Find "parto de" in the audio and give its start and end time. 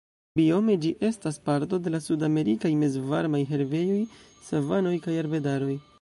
1.49-1.93